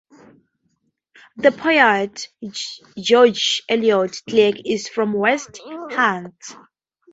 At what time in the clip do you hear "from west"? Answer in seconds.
4.87-5.61